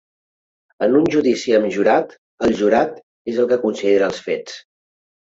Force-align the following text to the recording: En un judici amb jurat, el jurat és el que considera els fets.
En 0.85 0.95
un 0.99 1.03
judici 1.15 1.51
amb 1.57 1.67
jurat, 1.75 2.15
el 2.47 2.53
jurat 2.61 2.95
és 3.33 3.37
el 3.43 3.49
que 3.51 3.59
considera 3.67 4.09
els 4.13 4.23
fets. 4.29 4.57